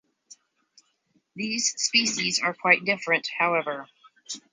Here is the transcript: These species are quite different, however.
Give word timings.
These 1.35 1.79
species 1.79 2.39
are 2.39 2.55
quite 2.55 2.83
different, 2.85 3.29
however. 3.37 3.87